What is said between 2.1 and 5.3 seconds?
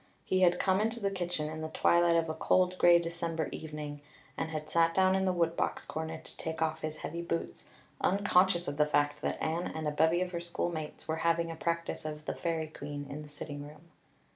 of a cold, gray December evening, and had sat down in